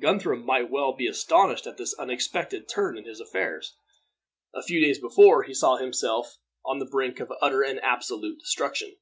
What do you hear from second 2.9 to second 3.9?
in his affairs.